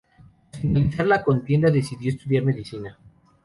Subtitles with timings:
[0.49, 2.97] Tras finalizar la contienda decidió estudiar Medicina.